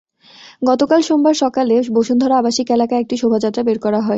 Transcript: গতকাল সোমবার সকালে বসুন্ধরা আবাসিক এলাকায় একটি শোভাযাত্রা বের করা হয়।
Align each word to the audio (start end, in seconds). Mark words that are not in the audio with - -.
গতকাল 0.61 0.99
সোমবার 1.01 1.35
সকালে 1.43 1.75
বসুন্ধরা 1.97 2.35
আবাসিক 2.37 2.67
এলাকায় 2.71 3.01
একটি 3.01 3.15
শোভাযাত্রা 3.17 3.61
বের 3.63 3.79
করা 3.85 3.99
হয়। 3.99 4.09